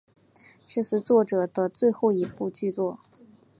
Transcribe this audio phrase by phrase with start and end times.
[0.65, 2.97] 这是作者的最后一部剧作。